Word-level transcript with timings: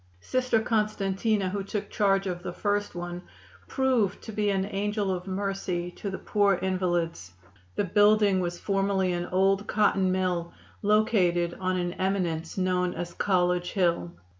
Sister 0.19 0.59
Constantina, 0.59 1.47
who 1.49 1.63
took 1.63 1.91
charge 1.91 2.25
of 2.25 2.41
the 2.41 2.51
first 2.53 2.95
one, 2.95 3.21
proved 3.67 4.19
to 4.23 4.31
be 4.31 4.49
an 4.49 4.65
angel 4.65 5.11
of 5.11 5.27
mercy 5.27 5.91
to 5.91 6.09
the 6.09 6.17
poor 6.17 6.55
invalids. 6.55 7.33
The 7.75 7.83
building 7.83 8.39
was 8.39 8.59
formerly 8.59 9.13
an 9.13 9.27
old 9.27 9.67
cotton 9.67 10.11
mill, 10.11 10.53
located 10.81 11.55
on 11.59 11.77
an 11.77 11.93
eminence 11.93 12.57
known 12.57 12.95
as 12.95 13.13
College 13.13 13.73
Hill. 13.73 14.11